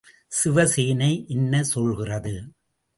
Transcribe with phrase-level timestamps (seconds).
[0.31, 2.35] சிவசேனை என்ன சொல்கிறது?